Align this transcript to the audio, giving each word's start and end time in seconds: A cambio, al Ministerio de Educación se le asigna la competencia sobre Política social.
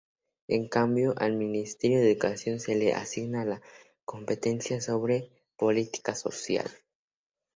A 0.49 0.67
cambio, 0.69 1.13
al 1.19 1.33
Ministerio 1.35 1.99
de 1.99 2.07
Educación 2.09 2.59
se 2.59 2.73
le 2.73 2.93
asigna 2.95 3.45
la 3.45 3.61
competencia 4.03 4.81
sobre 4.81 5.29
Política 5.57 6.15
social. 6.15 6.65